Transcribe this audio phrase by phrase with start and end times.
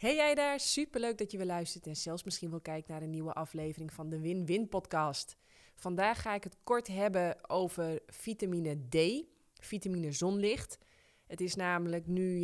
[0.00, 3.10] Hey jij daar, superleuk dat je weer luistert en zelfs misschien wel kijkt naar een
[3.10, 5.36] nieuwe aflevering van de Win-Win podcast.
[5.74, 9.24] Vandaag ga ik het kort hebben over vitamine D,
[9.54, 10.78] vitamine zonlicht.
[11.26, 12.40] Het is namelijk nu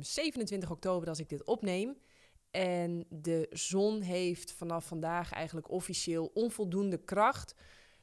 [0.00, 1.96] 27 ehm, oktober als ik dit opneem.
[2.50, 7.54] En de zon heeft vanaf vandaag eigenlijk officieel onvoldoende kracht.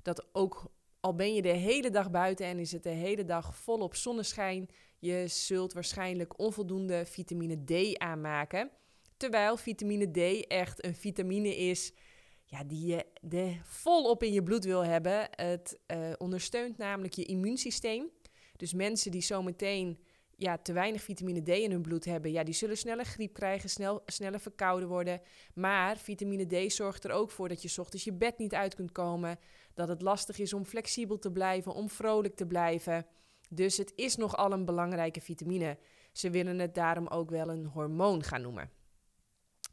[0.02, 0.72] Dat ook
[1.06, 4.70] al ben je de hele dag buiten en is het de hele dag volop zonneschijn,
[5.00, 8.70] je zult waarschijnlijk onvoldoende vitamine D aanmaken.
[9.18, 11.94] Terwijl vitamine D echt een vitamine is
[12.46, 15.28] ja, die je de volop in je bloed wil hebben.
[15.32, 18.10] Het uh, ondersteunt namelijk je immuunsysteem.
[18.58, 20.00] Dus mensen die zometeen
[20.38, 23.70] ja, te weinig vitamine D in hun bloed hebben, ja, die zullen sneller griep krijgen,
[23.70, 25.22] snel, sneller verkouden worden.
[25.54, 28.92] Maar vitamine D zorgt er ook voor dat je ochtends je bed niet uit kunt
[28.92, 29.40] komen.
[29.74, 33.06] Dat het lastig is om flexibel te blijven, om vrolijk te blijven.
[33.50, 35.78] Dus het is nogal een belangrijke vitamine.
[36.12, 38.70] Ze willen het daarom ook wel een hormoon gaan noemen.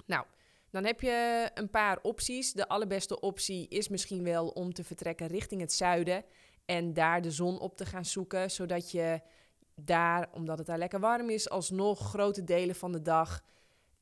[0.07, 0.25] Nou,
[0.71, 2.53] dan heb je een paar opties.
[2.53, 6.25] De allerbeste optie is misschien wel om te vertrekken richting het zuiden
[6.65, 9.21] en daar de zon op te gaan zoeken, zodat je
[9.75, 13.43] daar, omdat het daar lekker warm is, alsnog grote delen van de dag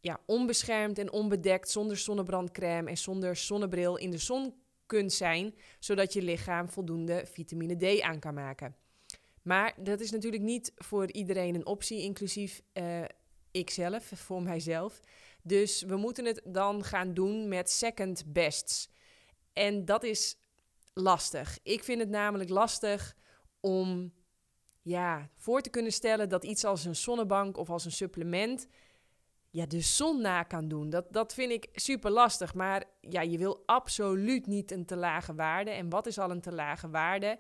[0.01, 4.55] ja, onbeschermd en onbedekt, zonder zonnebrandcrème en zonder zonnebril in de zon
[4.87, 8.77] kunt zijn, zodat je lichaam voldoende vitamine D aan kan maken.
[9.43, 13.05] Maar dat is natuurlijk niet voor iedereen een optie, inclusief uh,
[13.51, 15.01] ikzelf, voor mijzelf.
[15.43, 18.89] Dus we moeten het dan gaan doen met second bests.
[19.53, 20.37] En dat is
[20.95, 21.59] lastig.
[21.63, 23.17] Ik vind het namelijk lastig
[23.61, 24.13] om
[24.91, 28.67] ja, voor te kunnen stellen dat iets als een zonnebank of als een supplement
[29.51, 30.91] ja, de zon na kan doen.
[30.91, 32.55] Dat, dat vind ik super lastig.
[32.55, 35.71] Maar ja, je wil absoluut niet een te lage waarde.
[35.71, 37.39] En wat is al een te lage waarde?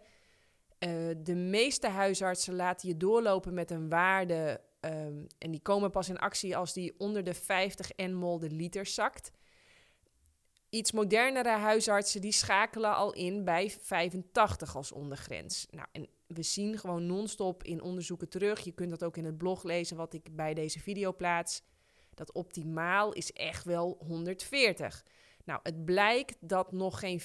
[0.79, 4.61] Uh, de meeste huisartsen laten je doorlopen met een waarde.
[4.81, 8.87] Um, en die komen pas in actie als die onder de 50 nmol de liter
[8.87, 9.31] zakt.
[10.69, 15.67] Iets modernere huisartsen die schakelen al in bij 85 als ondergrens.
[15.71, 18.61] Nou, en we zien gewoon non-stop in onderzoeken terug.
[18.61, 21.63] Je kunt dat ook in het blog lezen wat ik bij deze video plaats.
[22.15, 25.05] Dat optimaal is echt wel 140.
[25.45, 27.25] Nou, het blijkt dat nog geen 50%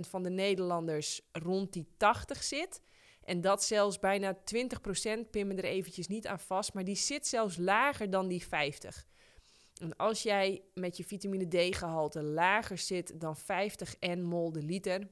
[0.00, 2.80] van de Nederlanders rond die 80 zit.
[3.24, 4.38] En dat zelfs bijna 20%,
[5.30, 9.06] pin me er eventjes niet aan vast, maar die zit zelfs lager dan die 50.
[9.80, 15.08] En als jij met je vitamine D-gehalte lager zit dan 50 nmol de liter,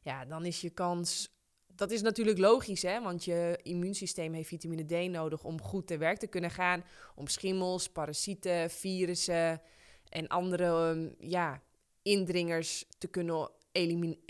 [0.00, 1.33] ja, dan is je kans.
[1.76, 3.02] Dat is natuurlijk logisch, hè?
[3.02, 6.84] want je immuunsysteem heeft vitamine D nodig om goed te werk te kunnen gaan.
[7.14, 9.60] Om schimmels, parasieten, virussen
[10.08, 11.62] en andere ehm, ja,
[12.02, 13.50] indringers te kunnen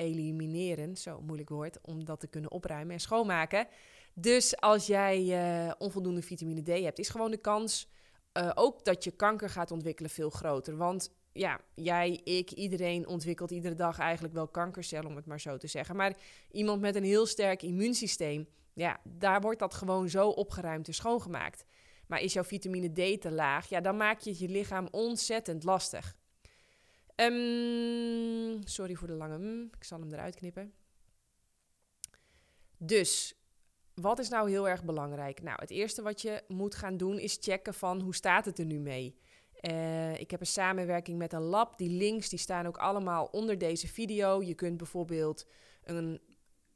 [0.07, 0.97] elimineren.
[0.97, 3.67] Zo moeilijk woord, om dat te kunnen opruimen en schoonmaken.
[4.15, 5.21] Dus als jij
[5.67, 7.89] uh, onvoldoende vitamine D hebt, is gewoon de kans
[8.39, 10.77] uh, ook dat je kanker gaat ontwikkelen veel groter.
[10.77, 15.57] Want ja, jij, ik, iedereen ontwikkelt iedere dag eigenlijk wel kankercellen, om het maar zo
[15.57, 15.97] te zeggen.
[15.97, 16.17] Maar
[16.51, 21.65] iemand met een heel sterk immuunsysteem, ja, daar wordt dat gewoon zo opgeruimd en schoongemaakt.
[22.07, 26.17] Maar is jouw vitamine D te laag, ja, dan maak je je lichaam ontzettend lastig.
[27.17, 30.73] Um, sorry voor de lange ik zal hem eruit knippen.
[32.79, 33.35] Dus
[33.95, 35.43] wat is nou heel erg belangrijk?
[35.43, 38.65] Nou, het eerste wat je moet gaan doen is checken van hoe staat het er
[38.65, 39.19] nu mee.
[39.71, 41.79] Uh, ik heb een samenwerking met een lab.
[41.79, 44.43] Die links die staan ook allemaal onder deze video.
[44.43, 45.47] Je kunt bijvoorbeeld
[45.85, 46.21] een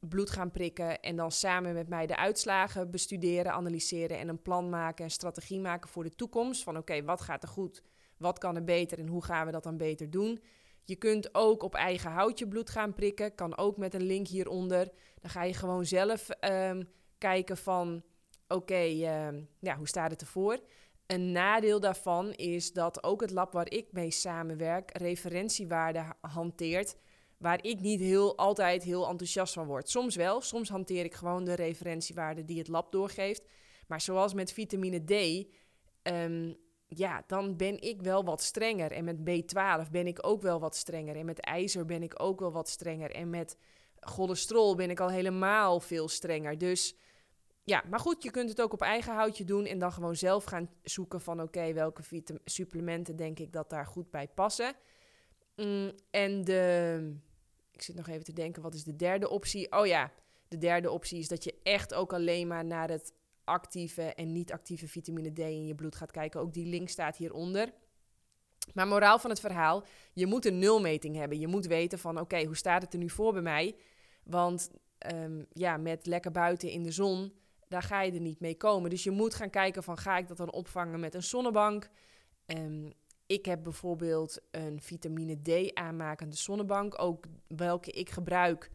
[0.01, 4.69] bloed gaan prikken en dan samen met mij de uitslagen bestuderen, analyseren en een plan
[4.69, 6.63] maken en strategie maken voor de toekomst.
[6.63, 7.83] Van oké, wat gaat er goed,
[8.17, 10.43] wat kan er beter en hoe gaan we dat dan beter doen?
[10.85, 14.89] Je kunt ook op eigen houtje bloed gaan prikken, kan ook met een link hieronder.
[15.21, 16.89] Dan ga je gewoon zelf um,
[17.19, 18.03] kijken van,
[18.49, 20.61] oké, ehm, ja, hoe staat het ervoor?
[21.09, 26.97] Een nadeel daarvan is dat ook het lab waar ik mee samenwerk referentiewaarden hanteert
[27.39, 29.89] waar ik niet heel, altijd heel enthousiast van word.
[29.89, 33.43] Soms wel, soms hanteer ik gewoon de referentiewaarden die het lab doorgeeft.
[33.87, 35.47] Maar zoals met vitamine D,
[36.03, 38.93] um, ja, dan ben ik wel wat strenger.
[38.93, 41.17] En met B12 ben ik ook wel wat strenger.
[41.17, 43.11] En met ijzer ben ik ook wel wat strenger.
[43.11, 43.57] En met
[44.01, 46.59] cholesterol ben ik al helemaal veel strenger.
[46.59, 46.95] Dus
[47.69, 50.45] ja, maar goed, je kunt het ook op eigen houtje doen en dan gewoon zelf
[50.45, 52.03] gaan zoeken van oké, welke
[52.45, 54.75] supplementen denk ik dat daar goed bij passen.
[55.57, 57.15] Mm, en de,
[57.73, 59.73] ik zit nog even te denken, wat is de derde optie?
[59.73, 60.13] Oh ja,
[60.49, 63.13] de derde optie is dat je echt ook alleen maar naar het
[63.45, 66.41] actieve en niet-actieve vitamine D in je bloed gaat kijken.
[66.41, 67.73] Ook die link staat hieronder.
[68.75, 71.39] Maar moraal van het verhaal, je moet een nulmeting hebben.
[71.39, 73.77] Je moet weten van oké, hoe staat het er nu voor bij mij?
[74.25, 74.71] Want
[75.13, 77.33] um, ja, met lekker buiten in de zon
[77.69, 78.91] daar ga je er niet mee komen.
[78.91, 81.89] Dus je moet gaan kijken van ga ik dat dan opvangen met een zonnebank?
[82.47, 82.93] Um,
[83.27, 88.71] ik heb bijvoorbeeld een vitamine D aanmakende zonnebank, ook welke ik gebruik.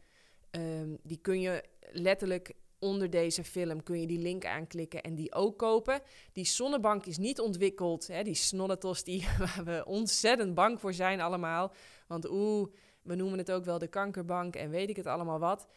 [0.52, 2.54] Um, die kun je letterlijk
[2.84, 6.02] onder deze film kun je die link aanklikken en die ook kopen.
[6.32, 11.22] Die zonnebank is niet ontwikkeld, hè, die snolletos die, waar we ontzettend bang voor zijn
[11.22, 11.74] allemaal.
[12.08, 12.68] Want oeh,
[13.02, 15.68] we noemen het ook wel de kankerbank en weet ik het allemaal wat.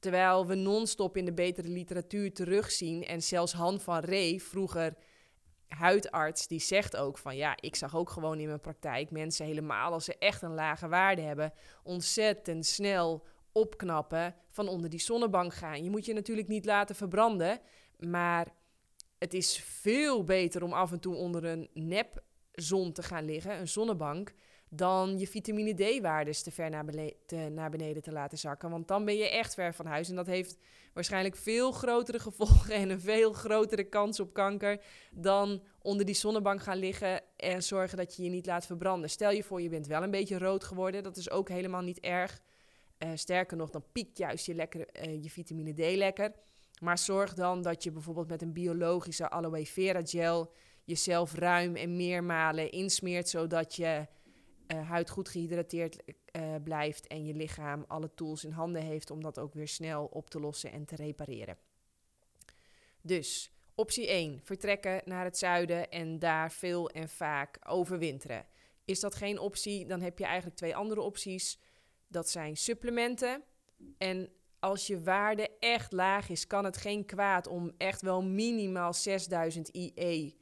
[0.00, 4.94] Terwijl we non-stop in de betere literatuur terugzien en zelfs Han van Ree, vroeger
[5.68, 9.92] huidarts, die zegt ook van ja, ik zag ook gewoon in mijn praktijk mensen helemaal
[9.92, 11.52] als ze echt een lage waarde hebben,
[11.82, 15.84] ontzettend snel opknappen, van onder die zonnebank gaan.
[15.84, 17.60] Je moet je natuurlijk niet laten verbranden,
[17.98, 18.46] maar
[19.18, 23.68] het is veel beter om af en toe onder een nepzon te gaan liggen, een
[23.68, 24.32] zonnebank,
[24.72, 26.84] dan je vitamine D-waardes te ver naar,
[27.50, 28.70] naar, beneden te laten zakken.
[28.70, 30.08] Want dan ben je echt ver van huis.
[30.08, 30.58] En dat heeft
[30.92, 34.80] waarschijnlijk veel grotere gevolgen en een veel grotere kans op kanker
[35.10, 39.10] dan onder die zonnebank gaan liggen en zorgen dat je je niet laat verbranden.
[39.10, 41.02] Stel je voor, je bent wel een beetje rood geworden.
[41.02, 42.42] Dat is ook helemaal niet erg.
[42.98, 46.32] Uh, sterker nog, dan piekt juist je, lekker, uh, je vitamine D lekker.
[46.80, 50.52] Maar zorg dan dat je bijvoorbeeld met een biologische aloe vera gel
[50.84, 54.06] jezelf ruim en meermalen insmeert, zodat je
[54.72, 56.02] uh, huid goed gehydrateerd
[56.62, 60.30] blijft en je lichaam alle tools in handen heeft om dat ook weer snel op
[60.30, 61.56] te lossen en te repareren.
[63.00, 68.46] Dus optie 1, vertrekken naar het zuiden en daar veel en vaak overwinteren.
[68.84, 71.58] Is dat geen optie, dan heb je eigenlijk twee andere opties.
[72.06, 73.42] Dat zijn supplementen.
[73.98, 78.92] En als je waarde echt laag is, kan het geen kwaad om echt wel minimaal
[78.94, 80.36] 6000 IE,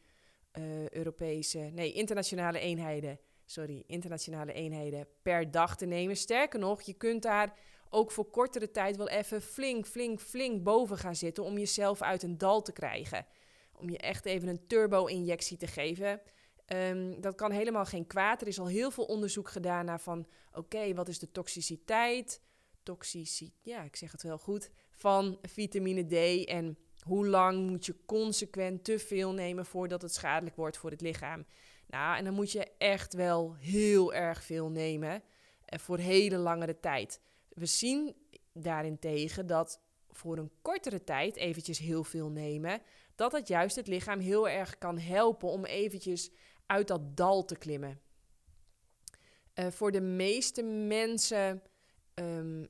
[0.59, 3.19] uh, Europese, nee, internationale eenheden,
[3.51, 6.17] sorry, internationale eenheden per dag te nemen.
[6.17, 7.59] Sterker nog, je kunt daar
[7.91, 12.23] ook voor kortere tijd wel even flink, flink, flink boven gaan zitten om jezelf uit
[12.23, 13.27] een dal te krijgen.
[13.73, 16.21] Om je echt even een turbo-injectie te geven.
[16.67, 18.41] Um, dat kan helemaal geen kwaad.
[18.41, 20.27] Er is al heel veel onderzoek gedaan naar van...
[20.53, 22.43] oké, wat is de toxiciteit?
[22.83, 24.71] Toxiciteit, ja, ik zeg het wel goed.
[24.91, 29.67] Van vitamine D en hoe lang moet je consequent te veel nemen...
[29.67, 31.47] voordat het schadelijk wordt voor het lichaam?
[31.89, 35.23] Nou, en dan moet je echt wel heel erg veel nemen...
[35.73, 37.21] Uh, voor hele langere tijd.
[37.49, 38.17] We zien
[38.53, 42.83] daarentegen dat voor een kortere tijd eventjes heel veel nemen...
[43.15, 46.31] dat het juist het lichaam heel erg kan helpen om eventjes
[46.67, 48.01] uit dat dal te klimmen.
[49.55, 51.63] Uh, voor de meeste mensen,
[52.15, 52.69] um,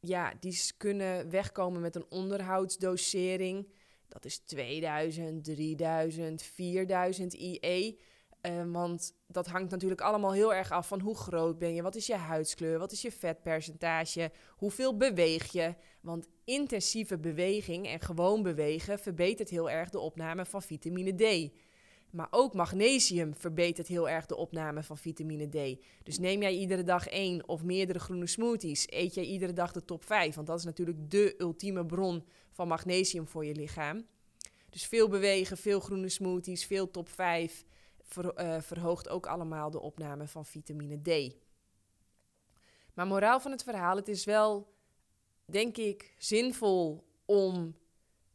[0.00, 3.72] ja, die kunnen wegkomen met een onderhoudsdosering.
[4.08, 8.00] Dat is 2000, 3000, 4000 IE.
[8.48, 11.94] Uh, want dat hangt natuurlijk allemaal heel erg af van hoe groot ben je, wat
[11.94, 15.74] is je huidskleur, wat is je vetpercentage, hoeveel beweeg je.
[16.00, 21.52] Want intensieve beweging en gewoon bewegen verbetert heel erg de opname van vitamine D.
[22.10, 25.84] Maar ook magnesium verbetert heel erg de opname van vitamine D.
[26.02, 29.84] Dus neem jij iedere dag één of meerdere groene smoothies, eet jij iedere dag de
[29.84, 34.06] top 5, want dat is natuurlijk de ultieme bron van magnesium voor je lichaam.
[34.70, 37.64] Dus veel bewegen, veel groene smoothies, veel top 5
[38.16, 41.36] uh, verhoogt ook allemaal de opname van vitamine D.
[42.94, 44.74] Maar moraal van het verhaal, het is wel,
[45.44, 47.76] denk ik, zinvol om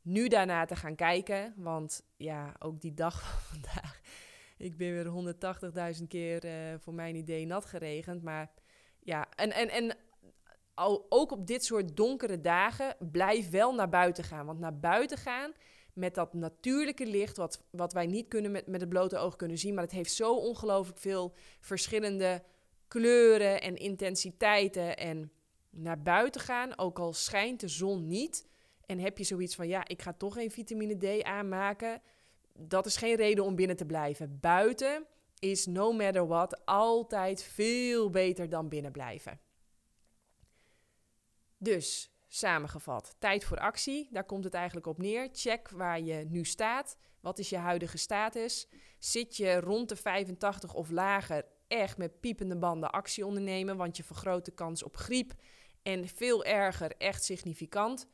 [0.02, 1.54] nu daarna te gaan kijken.
[1.58, 4.02] Want ja, ook die dag van vandaag.
[4.58, 5.36] Ik ben weer
[6.00, 8.24] 180.000 keer uh, voor mijn idee nat geregend.
[8.24, 8.52] Maar
[9.00, 9.98] ja, en, en, en
[11.10, 14.46] ook op dit soort donkere dagen blijf wel naar buiten gaan.
[14.46, 15.52] Want naar buiten gaan
[15.94, 19.58] met dat natuurlijke licht, wat, wat wij niet kunnen met, met het blote oog kunnen
[19.58, 19.74] zien.
[19.74, 22.44] Maar het heeft zo ongelooflijk veel verschillende
[22.88, 24.98] kleuren en intensiteiten.
[24.98, 25.32] En
[25.70, 28.48] naar buiten gaan, ook al schijnt de zon niet
[28.86, 32.02] en heb je zoiets van, ja, ik ga toch geen vitamine D aanmaken.
[32.54, 34.40] Dat is geen reden om binnen te blijven.
[34.40, 35.06] Buiten
[35.40, 39.40] is no matter what altijd veel beter dan binnen blijven.
[41.58, 44.08] Dus, samengevat, tijd voor actie.
[44.12, 45.30] Daar komt het eigenlijk op neer.
[45.32, 46.98] Check waar je nu staat.
[47.20, 48.68] Wat is je huidige status?
[49.00, 54.04] Zit je rond de 85 of lager echt met piepende banden actie ondernemen, want je
[54.04, 55.34] vergroot de kans op griep
[55.84, 58.08] en veel erger echt significant.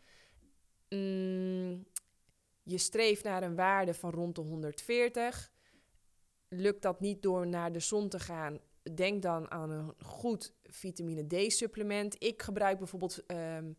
[0.89, 1.85] Mm,
[2.63, 5.51] je streeft naar een waarde van rond de 140.
[6.47, 8.59] Lukt dat niet door naar de zon te gaan?
[8.95, 12.15] Denk dan aan een goed vitamine D-supplement.
[12.23, 13.77] Ik gebruik bijvoorbeeld um,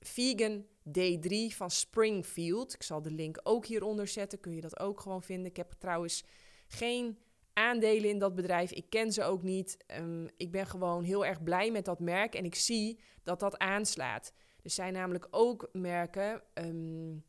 [0.00, 2.74] Vegan D3 van Springfield.
[2.74, 4.40] Ik zal de link ook hieronder zetten.
[4.40, 5.50] Kun je dat ook gewoon vinden.
[5.50, 6.24] Ik heb trouwens
[6.66, 7.18] geen
[7.52, 8.72] aandelen in dat bedrijf.
[8.72, 9.76] Ik ken ze ook niet.
[9.98, 13.58] Um, ik ben gewoon heel erg blij met dat merk en ik zie dat dat
[13.58, 14.32] aanslaat.
[14.62, 17.24] Er zijn namelijk ook merken, um,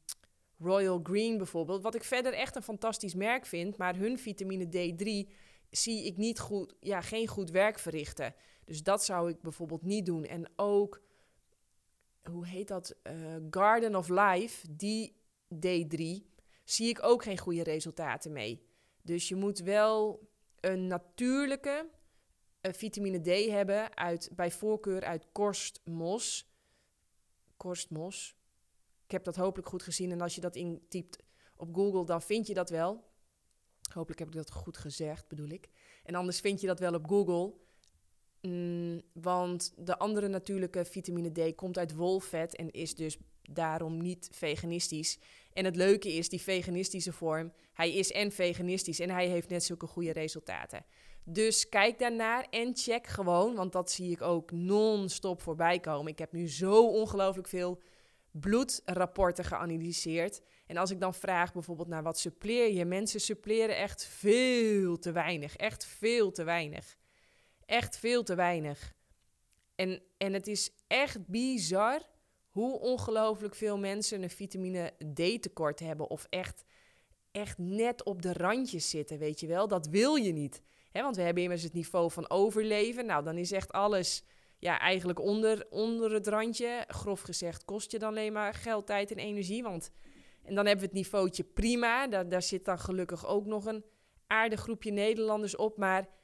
[0.59, 5.31] Royal Green bijvoorbeeld, wat ik verder echt een fantastisch merk vind, maar hun vitamine D3
[5.69, 8.35] zie ik niet goed, ja, geen goed werk verrichten.
[8.65, 10.25] Dus dat zou ik bijvoorbeeld niet doen.
[10.25, 11.01] En ook,
[12.29, 12.95] hoe heet dat?
[13.03, 15.15] Uh, Garden of Life, die
[15.53, 16.29] D3,
[16.63, 18.65] zie ik ook geen goede resultaten mee.
[19.01, 21.89] Dus je moet wel een natuurlijke
[22.61, 26.49] uh, vitamine D hebben, uit, bij voorkeur uit korstmos.
[27.57, 28.35] Korstmos.
[29.05, 30.11] Ik heb dat hopelijk goed gezien.
[30.11, 31.23] En als je dat intypt
[31.55, 33.09] op Google, dan vind je dat wel.
[33.93, 35.69] Hopelijk heb ik dat goed gezegd, bedoel ik.
[36.03, 37.53] En anders vind je dat wel op Google.
[38.41, 44.29] Mm, want de andere natuurlijke vitamine D komt uit wolvet en is dus daarom niet
[44.31, 45.19] veganistisch.
[45.53, 49.63] En het leuke is, die veganistische vorm, hij is en veganistisch en hij heeft net
[49.63, 50.85] zulke goede resultaten.
[51.23, 56.11] Dus kijk daarnaar en check gewoon, want dat zie ik ook non-stop voorbij komen.
[56.11, 57.81] Ik heb nu zo ongelooflijk veel
[58.31, 60.41] bloedrapporten geanalyseerd.
[60.65, 65.11] En als ik dan vraag bijvoorbeeld naar wat suppleer je, mensen suppleren echt veel te
[65.11, 65.55] weinig.
[65.55, 66.97] Echt veel te weinig.
[67.71, 68.93] Echt veel te weinig.
[69.75, 72.01] En, en het is echt bizar
[72.49, 76.09] hoe ongelooflijk veel mensen een vitamine D tekort hebben.
[76.09, 76.63] Of echt,
[77.31, 79.67] echt net op de randjes zitten, weet je wel.
[79.67, 80.61] Dat wil je niet.
[80.91, 83.05] He, want we hebben immers het niveau van overleven.
[83.05, 84.23] Nou, dan is echt alles
[84.59, 86.85] ja, eigenlijk onder, onder het randje.
[86.87, 89.63] Grof gezegd kost je dan alleen maar geld, tijd en energie.
[89.63, 89.91] Want,
[90.43, 92.07] en dan hebben we het niveautje prima.
[92.07, 93.85] Daar, daar zit dan gelukkig ook nog een
[94.27, 95.77] aardig groepje Nederlanders op.
[95.77, 96.19] Maar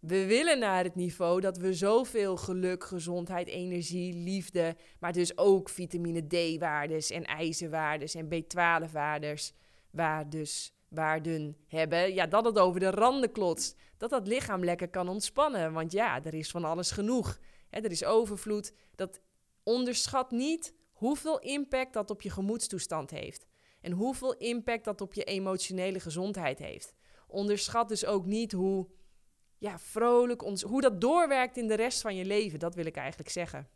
[0.00, 4.76] we willen naar het niveau dat we zoveel geluk, gezondheid, energie, liefde...
[5.00, 9.52] maar dus ook vitamine D-waardes en ijzerwaardes en B12-waardes...
[9.90, 13.76] waar dus waarden hebben, ja, dat het over de randen klotst.
[13.96, 15.72] Dat dat lichaam lekker kan ontspannen.
[15.72, 17.38] Want ja, er is van alles genoeg.
[17.70, 18.72] Er is overvloed.
[18.94, 19.20] Dat
[19.62, 23.46] onderschat niet hoeveel impact dat op je gemoedstoestand heeft.
[23.80, 26.94] En hoeveel impact dat op je emotionele gezondheid heeft.
[27.26, 28.88] Onderschat dus ook niet hoe
[29.58, 32.58] ja, vrolijk, ons, hoe dat doorwerkt in de rest van je leven.
[32.58, 33.68] Dat wil ik eigenlijk zeggen.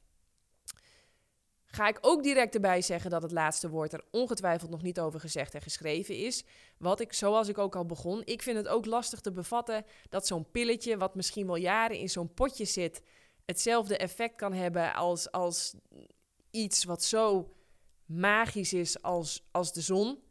[1.67, 5.21] Ga ik ook direct erbij zeggen dat het laatste woord er ongetwijfeld nog niet over
[5.21, 6.45] gezegd en geschreven is.
[6.79, 10.27] Wat ik, zoals ik ook al begon, ik vind het ook lastig te bevatten dat
[10.27, 13.03] zo'n pilletje, wat misschien wel jaren in zo'n potje zit,
[13.45, 15.75] hetzelfde effect kan hebben als, als
[16.51, 17.53] iets wat zo
[18.07, 20.23] magisch is als, als de zon.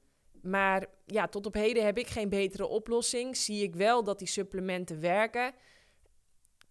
[0.41, 3.37] Maar ja, tot op heden heb ik geen betere oplossing.
[3.37, 5.53] Zie ik wel dat die supplementen werken.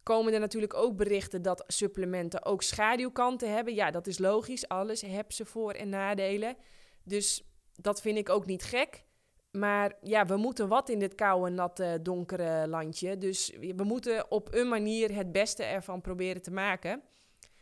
[0.03, 3.75] Komen er natuurlijk ook berichten dat supplementen ook schaduwkanten hebben.
[3.75, 4.69] Ja, dat is logisch.
[4.69, 6.57] Alles heeft ze voor- en nadelen.
[7.03, 9.05] Dus dat vind ik ook niet gek.
[9.51, 13.19] Maar ja, we moeten wat in dit koude, natte, donkere landje.
[13.19, 17.03] Dus we moeten op een manier het beste ervan proberen te maken.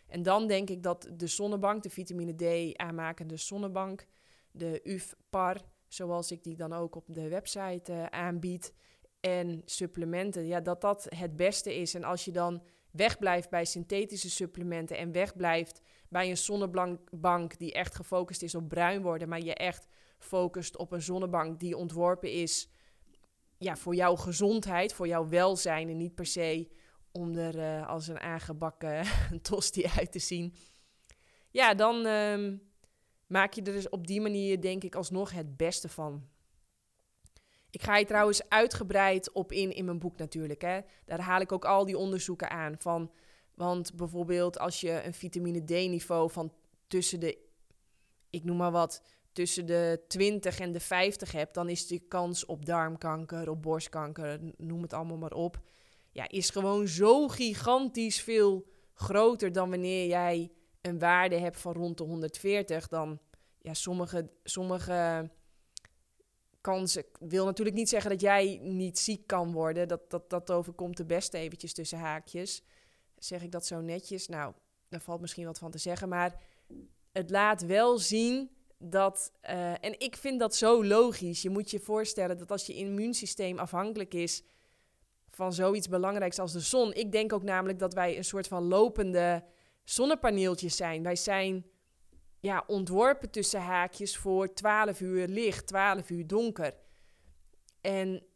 [0.07, 4.07] En dan denk ik dat de zonnebank, de vitamine D aanmakende zonnebank,
[4.51, 8.73] de UV-PAR, zoals ik die dan ook op de website uh, aanbied,
[9.21, 11.95] en supplementen, ja, dat dat het beste is.
[11.95, 17.95] En als je dan wegblijft bij synthetische supplementen en wegblijft bij een zonnebank die echt
[17.95, 19.87] gefocust is op bruin worden, maar je echt
[20.19, 22.69] focust op een zonnebank die ontworpen is
[23.59, 26.69] ja, voor jouw gezondheid, voor jouw welzijn en niet per se
[27.13, 29.05] om er uh, als een aangebakken
[29.43, 30.55] tosti uit te zien.
[31.51, 32.59] Ja, dan uh,
[33.29, 36.29] maak je er dus op die manier denk ik alsnog het beste van.
[37.71, 40.63] Ik ga je trouwens uitgebreid op in in mijn boek natuurlijk.
[40.63, 40.81] Hè.
[41.05, 42.75] Daar haal ik ook al die onderzoeken aan.
[42.79, 43.13] Van,
[43.55, 46.53] want bijvoorbeeld als je een vitamine D-niveau van
[46.87, 47.39] tussen de,
[48.31, 52.47] ik noem maar wat, tussen de 20 en de 50 hebt, dan is de kans
[52.47, 55.61] op darmkanker, op borstkanker, noem het allemaal maar op,
[56.13, 61.99] ja, is gewoon zo gigantisch veel groter dan wanneer jij een waarde hebt van rond
[61.99, 62.89] de 140.
[62.89, 63.19] Dan,
[63.59, 65.31] ja, sommige, sommige
[66.61, 69.89] kansen wil natuurlijk niet zeggen dat jij niet ziek kan worden.
[69.89, 72.63] Dat, dat, dat overkomt de beste eventjes tussen haakjes.
[73.19, 74.29] Zeg ik dat zo netjes?
[74.29, 74.53] Nou,
[74.89, 76.43] daar valt misschien wat van te zeggen, maar
[77.13, 81.43] het laat wel zien dat, uh, en ik vind dat zo logisch.
[81.43, 84.43] Je moet je voorstellen dat als je immuunsysteem afhankelijk is
[85.31, 86.93] van zoiets belangrijks als de zon.
[86.95, 89.45] Ik denk ook namelijk dat wij een soort van lopende
[89.89, 91.03] zonnepaneeltjes zijn.
[91.03, 91.67] Wij zijn
[92.41, 96.75] ja, ontworpen tussen haakjes voor 12 uur licht, 12 uur donker.
[97.81, 98.27] En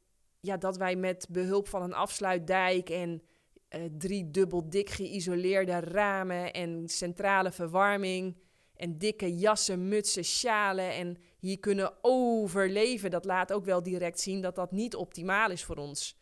[0.41, 3.23] ja, dat wij met behulp van een afsluitdijk en
[3.71, 8.37] uh, drie dubbel dik geïsoleerde ramen en centrale verwarming
[8.77, 13.11] en dikke jassen, mutsen, sjalen en hier kunnen overleven.
[13.11, 16.19] Dat laat ook wel direct zien dat dat niet optimaal is voor ons.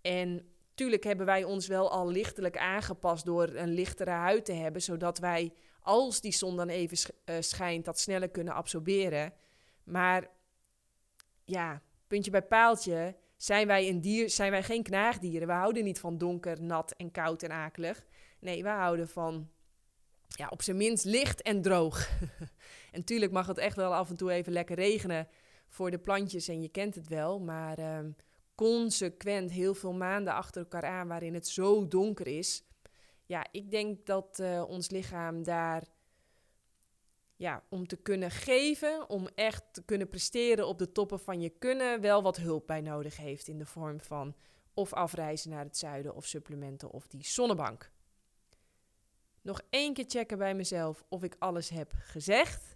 [0.00, 4.82] En tuurlijk hebben wij ons wel al lichtelijk aangepast door een lichtere huid te hebben,
[4.82, 9.32] zodat wij, als die zon dan even uh, schijnt, dat sneller kunnen absorberen.
[9.84, 10.30] Maar
[11.44, 15.48] ja, puntje bij paaltje, zijn wij een dier, zijn wij geen knaagdieren.
[15.48, 18.04] We houden niet van donker, nat en koud en akelig.
[18.38, 19.50] Nee, we houden van
[20.26, 22.08] ja, op zijn minst licht en droog.
[22.92, 25.28] en natuurlijk mag het echt wel af en toe even lekker regenen
[25.68, 28.10] voor de plantjes en je kent het wel, maar ehm,
[28.54, 32.64] consequent heel veel maanden achter elkaar aan waarin het zo donker is.
[33.26, 35.84] Ja, ik denk dat uh, ons lichaam daar
[37.36, 41.48] ja, om te kunnen geven, om echt te kunnen presteren op de toppen van je
[41.48, 44.34] kunnen, wel wat hulp bij nodig heeft in de vorm van
[44.74, 47.90] of afreizen naar het zuiden of supplementen of die zonnebank.
[49.42, 52.73] Nog één keer checken bij mezelf of ik alles heb gezegd.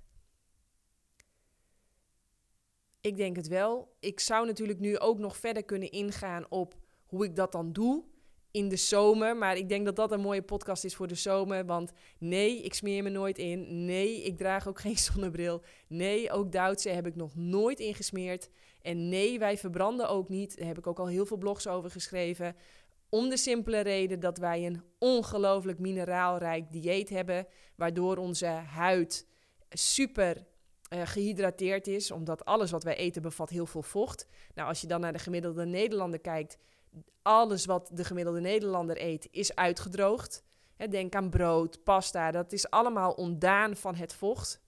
[3.09, 3.97] Ik denk het wel.
[4.01, 6.75] Ik zou natuurlijk nu ook nog verder kunnen ingaan op
[7.07, 8.05] hoe ik dat dan doe
[8.51, 9.37] in de zomer.
[9.37, 11.67] Maar ik denk dat dat een mooie podcast is voor de zomer.
[11.67, 13.85] Want nee, ik smeer me nooit in.
[13.85, 15.63] Nee, ik draag ook geen zonnebril.
[15.87, 18.51] Nee, ook Duitse heb ik nog nooit ingesmeerd.
[18.83, 20.59] En nee, wij verbranden ook niet.
[20.59, 22.57] Daar heb ik ook al heel veel blogs over geschreven.
[23.09, 27.47] Om de simpele reden dat wij een ongelooflijk mineraalrijk dieet hebben.
[27.77, 29.27] Waardoor onze huid
[29.69, 30.47] super
[30.89, 32.11] uh, gehydrateerd is.
[32.11, 34.27] Omdat alles wat wij eten bevat heel veel vocht.
[34.55, 36.59] Nou, als je dan naar de gemiddelde Nederlander kijkt
[37.23, 40.43] alles wat de gemiddelde Nederlander eet is uitgedroogd.
[40.91, 44.61] denk aan brood, pasta, dat is allemaal ontdaan van het vocht.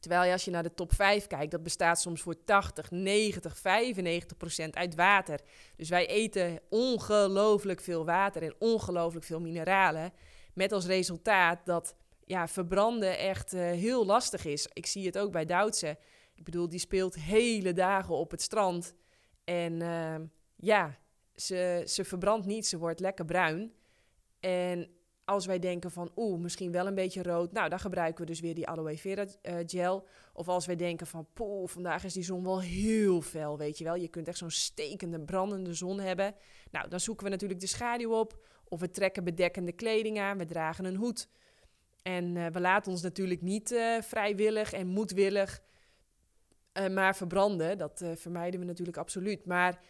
[0.00, 4.36] Terwijl als je naar de top 5 kijkt, dat bestaat soms voor 80, 90, 95
[4.36, 5.40] procent uit water.
[5.76, 10.12] Dus wij eten ongelooflijk veel water en ongelooflijk veel mineralen.
[10.52, 11.94] Met als resultaat dat
[12.26, 14.68] ja, verbranden echt uh, heel lastig is.
[14.72, 15.98] Ik zie het ook bij Duitse.
[16.34, 18.94] Ik bedoel, die speelt hele dagen op het strand.
[19.44, 20.14] En uh,
[20.56, 20.98] ja,
[21.34, 23.72] ze, ze verbrandt niet, ze wordt lekker bruin.
[24.40, 24.90] En
[25.24, 28.40] als wij denken van, oeh, misschien wel een beetje rood, nou, dan gebruiken we dus
[28.40, 30.06] weer die aloe vera uh, gel.
[30.32, 33.84] Of als wij denken van, poeh, vandaag is die zon wel heel fel, weet je
[33.84, 33.94] wel.
[33.94, 36.34] Je kunt echt zo'n stekende, brandende zon hebben.
[36.70, 38.44] Nou, dan zoeken we natuurlijk de schaduw op.
[38.68, 41.28] Of we trekken bedekkende kleding aan, we dragen een hoed.
[42.06, 45.62] En uh, we laten ons natuurlijk niet uh, vrijwillig en moedwillig
[46.90, 47.78] maar verbranden.
[47.78, 49.46] Dat vermijden we natuurlijk absoluut.
[49.46, 49.80] Maar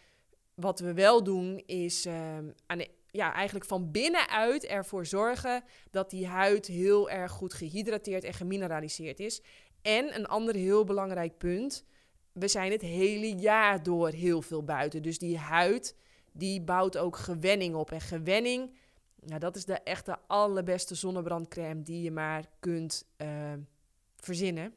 [0.55, 6.27] wat we wel doen is uh, aan ja, eigenlijk van binnenuit ervoor zorgen dat die
[6.27, 9.41] huid heel erg goed gehydrateerd en gemineraliseerd is.
[9.81, 11.85] En een ander heel belangrijk punt,
[12.31, 15.01] we zijn het hele jaar door heel veel buiten.
[15.01, 15.95] Dus die huid,
[16.31, 17.91] die bouwt ook gewenning op.
[17.91, 18.77] En gewenning,
[19.19, 23.53] nou, dat is de echte allerbeste zonnebrandcrème die je maar kunt uh,
[24.15, 24.75] verzinnen.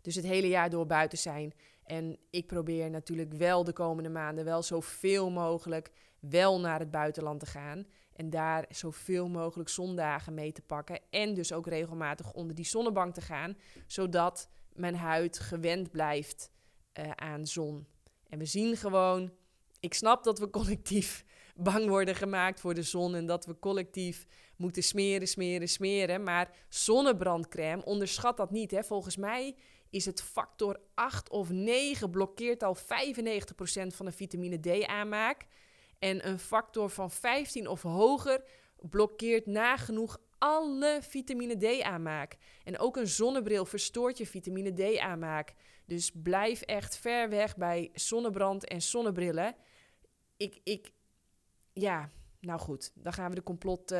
[0.00, 1.52] Dus het hele jaar door buiten zijn
[1.88, 7.40] en ik probeer natuurlijk wel de komende maanden wel zoveel mogelijk wel naar het buitenland
[7.40, 7.86] te gaan.
[8.12, 11.00] En daar zoveel mogelijk zondagen mee te pakken.
[11.10, 13.56] En dus ook regelmatig onder die zonnebank te gaan.
[13.86, 16.50] Zodat mijn huid gewend blijft
[16.98, 17.86] uh, aan zon.
[18.28, 19.32] En we zien gewoon.
[19.80, 21.24] Ik snap dat we collectief
[21.58, 23.14] bang worden gemaakt voor de zon.
[23.14, 26.22] En dat we collectief moeten smeren, smeren, smeren.
[26.22, 28.70] Maar zonnebrandcrème, onderschat dat niet.
[28.70, 28.84] Hè.
[28.84, 29.54] Volgens mij
[29.90, 32.80] is het factor 8 of 9 blokkeert al 95%
[33.86, 35.46] van de vitamine D aanmaak.
[35.98, 38.44] En een factor van 15 of hoger
[38.80, 42.36] blokkeert nagenoeg alle vitamine D aanmaak.
[42.64, 45.54] En ook een zonnebril verstoort je vitamine D aanmaak.
[45.86, 49.54] Dus blijf echt ver weg bij zonnebrand en zonnebrillen.
[50.36, 50.92] Ik, ik,
[51.80, 52.10] ja,
[52.40, 53.94] nou goed, dan gaan we de complot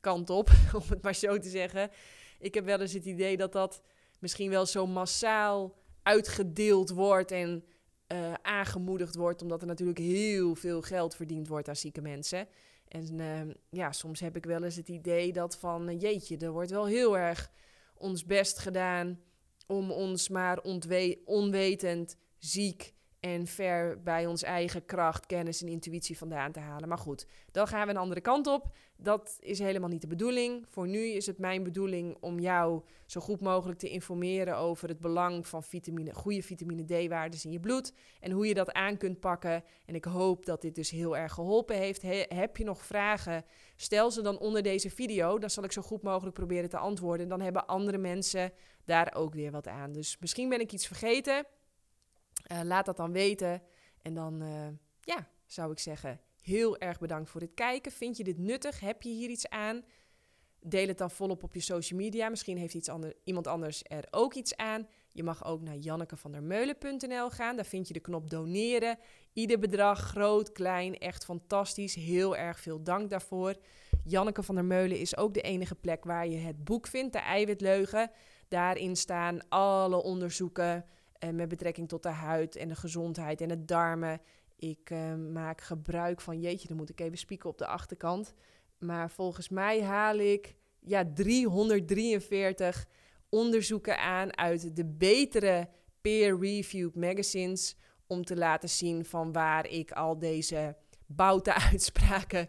[0.00, 0.50] kant op,
[0.82, 1.90] om het maar zo te zeggen.
[2.38, 3.82] Ik heb wel eens het idee dat dat
[4.18, 7.64] misschien wel zo massaal uitgedeeld wordt en
[8.12, 12.48] uh, aangemoedigd wordt, omdat er natuurlijk heel veel geld verdiend wordt aan zieke mensen.
[12.88, 16.50] En uh, ja, soms heb ik wel eens het idee dat van, uh, jeetje, er
[16.50, 17.50] wordt wel heel erg
[17.94, 19.20] ons best gedaan
[19.66, 20.60] om ons maar
[21.24, 26.88] onwetend, ziek en ver bij ons eigen kracht, kennis en intuïtie vandaan te halen.
[26.88, 28.76] Maar goed, dan gaan we een andere kant op.
[28.96, 30.66] Dat is helemaal niet de bedoeling.
[30.68, 35.00] Voor nu is het mijn bedoeling om jou zo goed mogelijk te informeren over het
[35.00, 39.20] belang van vitamine, goede vitamine D-waarden in je bloed en hoe je dat aan kunt
[39.20, 39.64] pakken.
[39.86, 42.02] En ik hoop dat dit dus heel erg geholpen heeft.
[42.28, 43.44] heb je nog vragen?
[43.76, 45.38] Stel ze dan onder deze video.
[45.38, 47.22] Dan zal ik zo goed mogelijk proberen te antwoorden.
[47.22, 48.52] En dan hebben andere mensen
[48.84, 49.92] daar ook weer wat aan.
[49.92, 51.46] Dus misschien ben ik iets vergeten.
[52.52, 53.62] Uh, laat dat dan weten.
[54.02, 54.66] En dan, uh,
[55.00, 57.92] ja, zou ik zeggen, heel erg bedankt voor het kijken.
[57.92, 58.80] Vind je dit nuttig?
[58.80, 59.82] Heb je hier iets aan?
[60.60, 62.28] Deel het dan volop op je social media.
[62.28, 64.88] Misschien heeft iets ander, iemand anders er ook iets aan.
[65.12, 67.56] Je mag ook naar jannekevandermeulen.nl gaan.
[67.56, 68.98] Daar vind je de knop doneren.
[69.32, 71.94] Ieder bedrag, groot, klein, echt fantastisch.
[71.94, 73.54] Heel erg veel dank daarvoor.
[74.04, 77.18] Janneke van der Meulen is ook de enige plek waar je het boek vindt, de
[77.18, 78.10] eiwitleugen.
[78.48, 80.84] Daarin staan alle onderzoeken
[81.24, 84.20] uh, met betrekking tot de huid en de gezondheid en het darmen.
[84.56, 88.34] Ik uh, maak gebruik van, jeetje, dan moet ik even spieken op de achterkant.
[88.78, 92.86] Maar volgens mij haal ik ja, 343
[93.28, 95.68] onderzoeken aan uit de betere
[96.00, 102.48] peer-reviewed magazines om te laten zien van waar ik al deze bouten uitspraken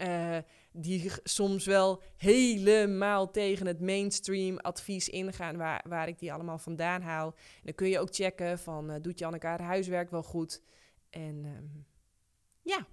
[0.00, 0.38] uh,
[0.76, 7.02] die soms wel helemaal tegen het mainstream advies ingaan, waar, waar ik die allemaal vandaan
[7.02, 7.26] haal.
[7.36, 10.62] En dan kun je ook checken van, uh, doet Janneke haar huiswerk wel goed?
[11.10, 11.86] En um,
[12.62, 12.86] ja,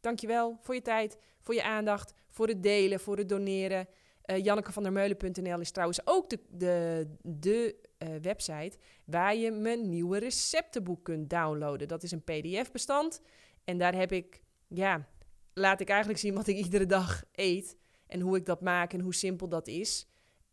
[0.00, 3.88] dankjewel voor je tijd, voor je aandacht, voor het delen, voor het doneren.
[4.26, 11.04] Uh, Jannekevandermeulen.nl is trouwens ook de, de, de uh, website waar je mijn nieuwe receptenboek
[11.04, 11.88] kunt downloaden.
[11.88, 13.20] Dat is een pdf-bestand
[13.64, 15.08] en daar heb ik, ja,
[15.54, 19.00] laat ik eigenlijk zien wat ik iedere dag eet en hoe ik dat maak en
[19.00, 20.08] hoe simpel dat is.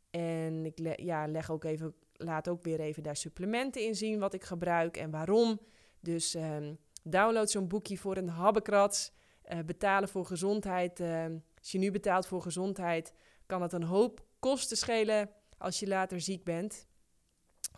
[0.09, 4.33] En ik ja, leg ook even, laat ook weer even daar supplementen in zien wat
[4.33, 5.59] ik gebruik en waarom.
[5.99, 9.15] Dus um, download zo'n boekje voor een habbekrats.
[9.53, 10.99] Uh, betalen voor gezondheid.
[10.99, 11.25] Uh,
[11.59, 13.13] als je nu betaalt voor gezondheid,
[13.45, 16.87] kan het een hoop kosten schelen als je later ziek bent.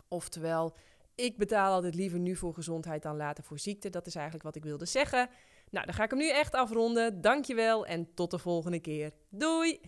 [0.07, 0.75] Oftewel,
[1.19, 3.89] ik betaal altijd liever nu voor gezondheid dan later voor ziekte.
[3.89, 5.29] Dat is eigenlijk wat ik wilde zeggen.
[5.69, 7.21] Nou, dan ga ik hem nu echt afronden.
[7.21, 9.11] Dankjewel en tot de volgende keer.
[9.29, 9.79] Doei!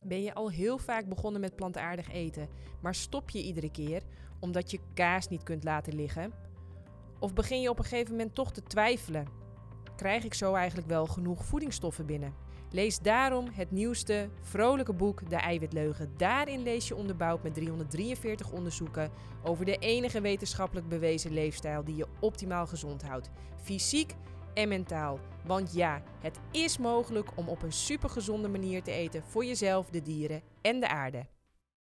[0.00, 2.48] Ben je al heel vaak begonnen met plantaardig eten,
[2.82, 4.02] maar stop je iedere keer
[4.40, 6.32] omdat je kaas niet kunt laten liggen?
[7.18, 9.28] Of begin je op een gegeven moment toch te twijfelen?
[9.96, 12.43] Krijg ik zo eigenlijk wel genoeg voedingsstoffen binnen?
[12.74, 16.14] Lees daarom het nieuwste, vrolijke boek De Eiwitleugen.
[16.16, 19.10] Daarin lees je onderbouwd met 343 onderzoeken
[19.42, 23.30] over de enige wetenschappelijk bewezen leefstijl die je optimaal gezond houdt.
[23.62, 24.14] Fysiek
[24.54, 25.18] en mentaal.
[25.44, 30.02] Want ja, het is mogelijk om op een supergezonde manier te eten voor jezelf, de
[30.02, 31.26] dieren en de aarde.